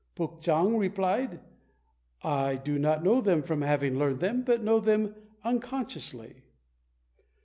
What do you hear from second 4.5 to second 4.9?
know